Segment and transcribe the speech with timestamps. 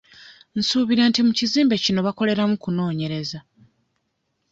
[0.57, 3.39] Nsuubira nti mu kizimbe kino bakoleramu kunoonyereza.